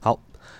[0.00, 0.16] 好，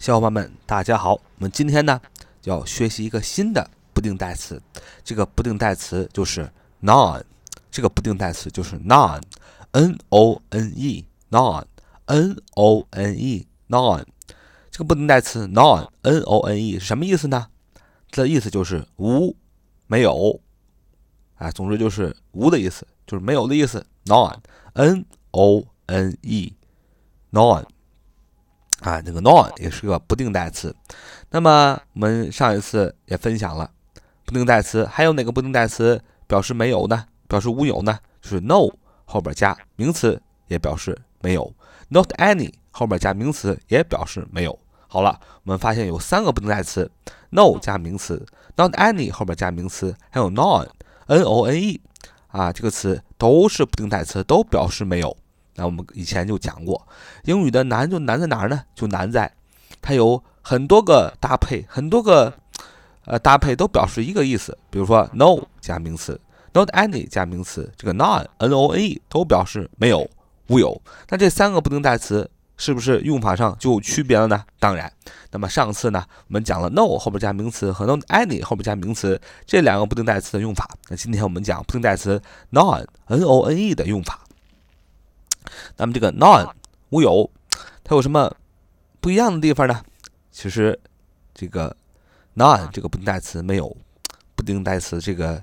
[0.00, 1.12] 小伙伴们，大家好。
[1.12, 2.00] 我们今天呢
[2.42, 4.60] 要学习一个新的不定代词，
[5.04, 6.50] 这个不定代词就是
[6.82, 7.22] none。
[7.70, 14.04] 这个不定代词就是 none，n o n e，none，n o n e，none。
[14.72, 17.46] 这个不定代词 none，n o n e 是什么意思呢？
[18.10, 19.36] 这意思就是无，
[19.86, 20.40] 没有。
[21.36, 23.86] 啊，总之就是无的意思，就是没有的意思。
[24.06, 27.64] none，n o n e，none。
[28.80, 30.74] 啊，这个 none 也是个不定代词。
[31.30, 33.70] 那么我们上一次也分享了
[34.24, 37.04] 不定代词，还有哪个不定代词表示没有呢？
[37.28, 37.98] 表示无有呢？
[38.20, 38.68] 就是 no
[39.04, 41.52] 后边加名词也表示没有。
[41.88, 44.58] not any 后边加名词也表示没有。
[44.88, 46.90] 好了，我们发现有三个不定代词
[47.30, 48.24] ：no 加名词
[48.56, 51.80] ，not any 后边加名词，还有 none，n o n e
[52.28, 55.16] 啊，这个词都是不定代词，都表示没有。
[55.60, 56.88] 那我们以前就讲过，
[57.24, 58.62] 英语的难就难在哪儿呢？
[58.74, 59.30] 就难在
[59.82, 62.32] 它有很多个搭配，很多个
[63.04, 64.56] 呃搭配都表示一个意思。
[64.70, 66.18] 比如说 no 加名词
[66.54, 70.08] ，not any 加名词，这个 none n o n e 都表示没有、
[70.46, 70.80] 无有。
[71.10, 74.42] 那这三个不定代词是不是用法上就有区别了呢？
[74.58, 74.90] 当然。
[75.30, 80.66] 那么上次呢，我们讲了 no 后边加名词和 not any 后边加名词这两个不定代词的用法。
[80.88, 84.20] 那今天我们讲不定代词 none n o n e 的用法。
[85.76, 86.50] 那么这个 none
[86.90, 87.30] 无有，
[87.84, 88.34] 它有什么
[89.00, 89.82] 不一样的地方呢？
[90.30, 90.78] 其实
[91.34, 91.76] 这个
[92.36, 93.76] none 这个不定代词没有
[94.34, 95.42] 不定代词这个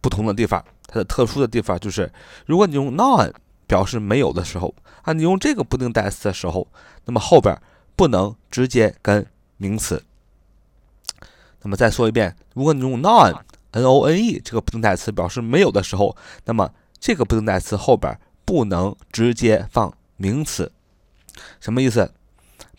[0.00, 2.12] 不同的地方，它的特殊的地方就是，
[2.46, 3.32] 如果你用 none
[3.66, 6.66] 表示没有的时候啊，你用这个不定代词的时候，
[7.04, 7.56] 那么后边
[7.96, 10.02] 不能直接跟名词。
[11.62, 13.38] 那么再说一遍，如果你用 none
[13.72, 18.18] n o n e 这个不定代词表示没有的时候，那么这个不定代词后边。
[18.50, 20.72] 不能直接放名词，
[21.60, 22.12] 什么意思？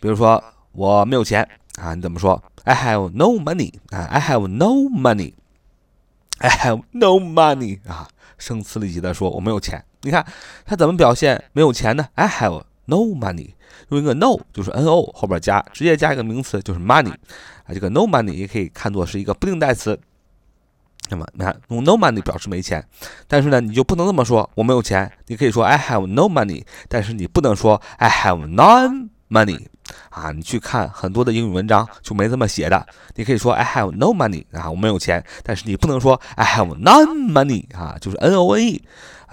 [0.02, 1.48] 比如说我没有钱
[1.80, 8.06] 啊，你怎么说？I have no money 啊，I have no money，I have no money 啊，
[8.36, 9.82] 声嘶力竭的说我没有钱。
[10.02, 10.26] 你看
[10.66, 13.54] 他怎么表现没有钱呢？I have no money，
[13.88, 17.14] 用一个 no 就是 n o 后边加直接加一个名词就是 money
[17.64, 19.98] 啊，这个 no money 也可以看作是一个不定代词。
[21.10, 22.82] 那么你看，用 no money 表示没钱，
[23.28, 25.10] 但是呢，你就不能这么说，我没有钱。
[25.26, 29.66] 你可以说 I have no money，但是你不能说 I have none money
[30.08, 30.32] 啊。
[30.32, 32.86] 你去看很多的英语文章就没这么写的。
[33.16, 38.82] 你可以说 I have no money 啊，我没有钱，但是你不能说 I have none money 啊，就是 n o n e。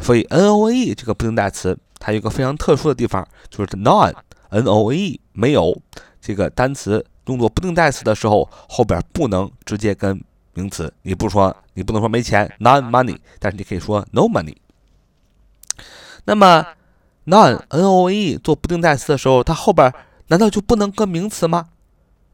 [0.02, 4.14] 所以 n o n e 这个不定代词它有一个非常特殊的地方，就是 none
[4.50, 5.82] n o n e 没有
[6.20, 10.22] 这个单词用作不定代词的时候，后边不能直接跟。
[10.54, 14.56] 名词，你不说，你不能说没钱，non money，但是你可以说 no money。
[16.26, 16.66] 那么
[17.26, 19.94] none n o e 做不定代词的时候，它后边
[20.28, 21.70] 难道就不能跟名词吗？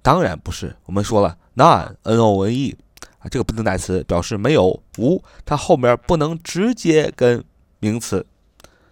[0.01, 0.75] 当然不是。
[0.85, 2.75] 我们说了 none n o e
[3.19, 7.43] 啊，这个不定代词表示没有无，它后边不能直接跟
[7.79, 8.25] 名词，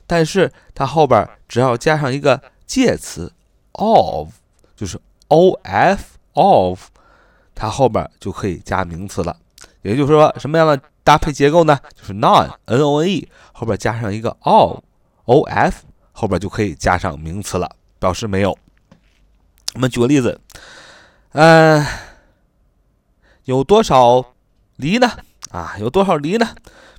[0.05, 3.31] 但是它后边只要加上一个介词
[3.73, 4.29] of，
[4.75, 6.89] 就是 o f of。
[7.55, 9.35] 它后边就可以加名词了，
[9.81, 11.79] 也就是说，什么样的搭配结构呢？
[11.95, 14.79] 就是 none n o n e 后边加上一个 of
[15.25, 18.57] o f 后边就可以加上名词了，表示没有。
[19.75, 20.39] 我们举个例子，
[21.31, 21.85] 嗯，
[23.45, 24.23] 有多少
[24.75, 25.11] 梨呢？
[25.51, 26.47] 啊，有多少梨呢？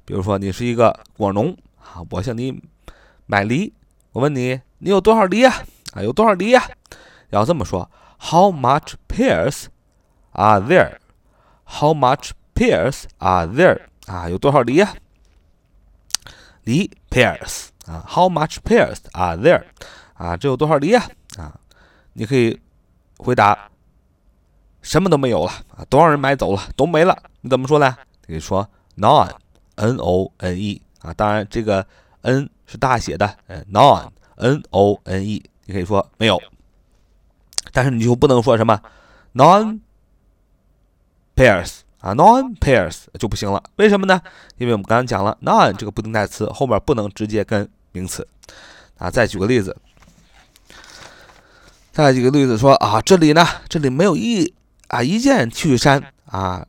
[0.05, 2.61] 比如说，你是一个果农啊，我向你
[3.27, 3.73] 买梨，
[4.13, 5.65] 我问你，你有多少梨呀？
[5.95, 6.69] 啊，有多少梨呀？
[7.31, 9.67] 要这么说，How much pears？
[10.35, 10.99] Are there?
[11.65, 13.83] How much pears are there?
[14.07, 14.95] 啊，有多少梨呀？
[16.65, 19.65] 梨 pears 啊，How much pears are there?
[20.15, 21.09] 啊，这有多少梨呀？
[21.39, 21.59] 啊，
[22.15, 22.61] 你可以
[23.19, 23.71] 回答
[24.83, 27.17] 什么都没有了啊，多少人买走了，都没了。
[27.41, 27.97] 你怎么说呢？
[28.27, 31.87] 可以说 none，n o n e 啊，当然这个
[32.23, 36.43] n 是大写的，嗯，none，n o n e，你可以说没有，
[37.73, 38.83] 但是你就不能说什么
[39.35, 39.81] none。
[41.37, 44.21] Pairs 啊，non pairs 就不行了，为什么呢？
[44.57, 48.27] 因为我们刚刚讲了，non 这个不定代词后面不能直接跟名词
[48.99, 49.11] 啊。
[49.11, 49.77] 再举个例子，
[51.93, 54.55] 再举个例子说啊，这里呢，这里没有一
[54.89, 56.67] 啊一件 T 恤衫啊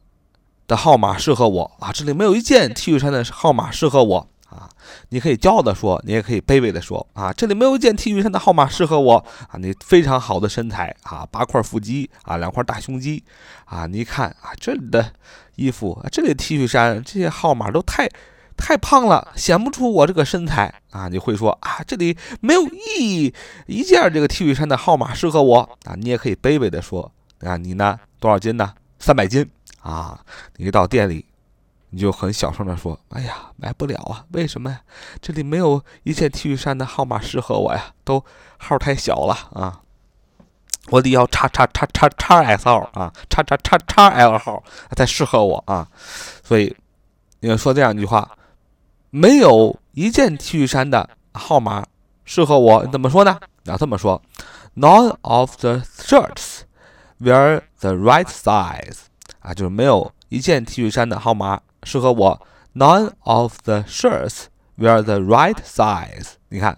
[0.67, 4.27] 的号码适合我啊，这里没有一件 T 恤衫的号码适合我。
[4.49, 4.69] 啊，
[5.09, 9.17] 你可以骄傲的说，你也可以卑微的说啊，这里没有一件 T 恤衫的号码适合我
[9.49, 9.57] 啊。
[9.57, 13.23] 你非常好的身材啊，八块腹肌啊，两块大胸肌
[13.65, 13.85] 啊。
[13.85, 15.11] 你看啊，这里的
[15.55, 18.07] 衣服，这里的 T 恤衫这些号码都太
[18.55, 21.09] 太胖了，显不出我这个身材啊！
[21.09, 22.61] 你会说啊，这里没有
[22.97, 23.33] 一
[23.67, 25.95] 一件这个 T 恤衫的号码适合我啊！
[25.95, 27.11] 你也可以卑微的说
[27.41, 28.73] 啊，你呢多少斤呢？
[28.99, 29.45] 三百斤
[29.81, 30.17] 啊！
[30.55, 31.25] 你到店里，
[31.95, 34.25] 你就很小声的说，哎呀，买不了啊！
[34.33, 34.81] 为什么呀？
[35.21, 38.21] 这里没有一件 T 恤衫的号码适合我呀，都
[38.57, 39.79] 号太小了啊！
[40.89, 44.61] 我得要叉叉叉叉叉 S 号啊，叉叉叉叉 L 号
[44.93, 45.87] 才适合我啊！
[46.43, 46.75] 所以
[47.39, 48.29] 你要说这样一句话。
[49.09, 51.85] 没有一件 T 恤衫的号码
[52.25, 53.39] 适合我，你怎么说呢？
[53.63, 54.21] 要这么说
[54.75, 56.63] ，None of the shirts
[57.21, 58.97] wear the right size。
[59.39, 62.41] 啊，就是没有一件 T 恤衫的号码适合我。
[62.73, 64.47] None of the shirts
[64.77, 66.31] wear the right size。
[66.49, 66.77] 你看，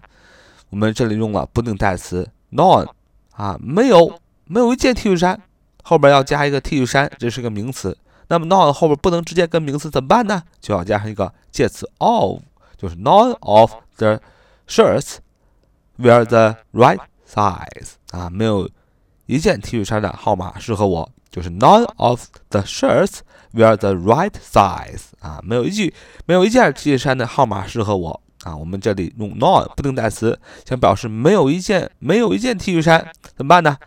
[0.70, 2.88] 我们这里用了不定代词 none。
[3.32, 5.40] 啊，没有，没有一件 T 恤衫，
[5.84, 7.96] 后边要加一个 T 恤衫，这是个名词。
[8.30, 10.42] 那么 none 后边不能直接跟名词怎么办呢？
[10.60, 12.42] 就要加上一个介词 of，
[12.76, 14.20] 就是 none of the
[14.68, 15.18] shirts
[16.00, 18.68] wear the right size 啊，没有
[19.28, 23.20] 一件 T 恤衫的号码适合我，就是 none of the shirts
[23.54, 25.94] wear the right size 啊，没有一句
[26.26, 28.56] 没有一件 T 恤衫的号码适合我啊。
[28.56, 33.78] 我们这里用 none 不定代词，想表示没有一件没有一件 T 恤衫怎么办呢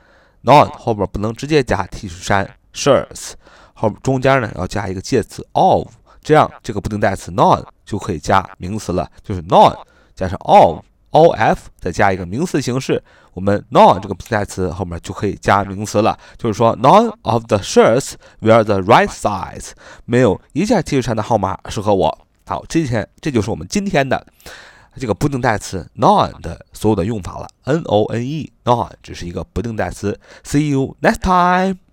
[0.45, 3.33] ？none 后边不能直接加 T 恤衫 shirts。
[3.75, 5.89] 后中间呢要加一个介词 of，
[6.23, 9.75] 这样这个不定代词 none 就可以加名词了，就是 none
[10.15, 13.03] 加上 of，of 再加一个名词形式，
[13.33, 19.71] 我们 none 这个不定代词后面就可以加名词了，就是说 none of the shirts wear the right size，
[20.05, 22.27] 没有一件 T 恤衫的号码适合我。
[22.47, 24.27] 好，今天这就是我们今天的
[24.97, 30.19] 这个不定代词 none 的所有的用法了，n o n e none 只是一个不定代词。
[30.45, 31.90] See you next time.